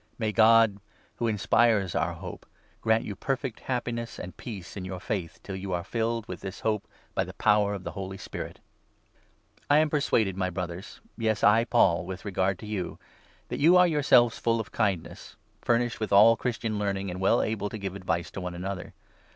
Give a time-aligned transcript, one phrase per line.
[0.17, 0.79] May God,
[1.17, 2.47] who inspires our hope,
[2.81, 6.41] grant you perfect happiness 13 and peace in your faith, till you are filled with
[6.41, 8.57] this hope by the power of the Holy Spirit.
[9.69, 12.99] I am persuaded, my Brothers— yes, I Paul, with regard to 14 you—
[13.49, 17.69] that you are yourselves full of kindness, furnished with all Christian learning, and well able
[17.69, 18.95] to give advice to one another.